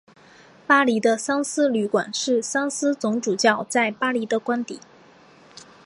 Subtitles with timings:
[0.65, 4.79] 巴黎的桑斯旅馆是桑斯总主教在巴黎的官邸。